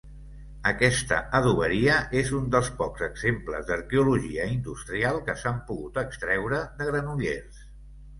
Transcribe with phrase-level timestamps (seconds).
[0.67, 7.61] Aquesta adoberia és un dels pocs exemples d'arqueologia industrial que s'han pogut extreure de Granollers.